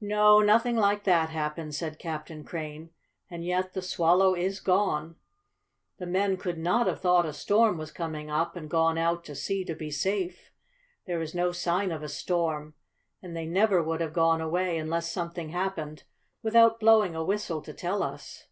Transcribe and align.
"No, 0.00 0.40
nothing 0.40 0.74
like 0.76 1.04
that 1.04 1.30
happened," 1.30 1.76
said 1.76 2.00
Captain 2.00 2.42
Crane. 2.42 2.90
"And 3.30 3.44
yet 3.44 3.72
the 3.72 3.82
Swallow 3.82 4.34
is 4.34 4.58
gone. 4.58 5.14
The 5.98 6.06
men 6.06 6.38
could 6.38 6.58
not 6.58 6.88
have 6.88 7.00
thought 7.00 7.24
a 7.24 7.32
storm 7.32 7.78
was 7.78 7.92
coming 7.92 8.28
up, 8.28 8.56
and 8.56 8.68
gone 8.68 8.98
out 8.98 9.22
to 9.26 9.36
sea 9.36 9.64
to 9.66 9.76
be 9.76 9.92
safe. 9.92 10.50
There 11.06 11.20
is 11.22 11.36
no 11.36 11.52
sign 11.52 11.92
of 11.92 12.02
a 12.02 12.08
storm, 12.08 12.74
and 13.22 13.36
they 13.36 13.46
never 13.46 13.80
would 13.80 14.00
have 14.00 14.12
gone 14.12 14.40
away, 14.40 14.76
unless 14.76 15.08
something 15.12 15.50
happened, 15.50 16.02
without 16.42 16.80
blowing 16.80 17.14
a 17.14 17.22
whistle 17.22 17.62
to 17.62 17.72
tell 17.72 18.02
us." 18.02 18.48